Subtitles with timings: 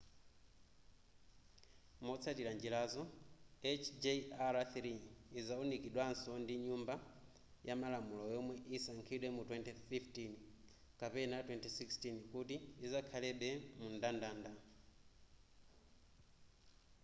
[2.07, 3.03] motsatira njirazo
[3.65, 4.75] hjr-3
[5.39, 6.93] izawunikidwaso ndi nyumba
[7.67, 12.55] yamalamulo yomwe isankhidwe mu 2015 kapena 2016 kuti
[12.91, 14.51] zikhalebe mumndandanda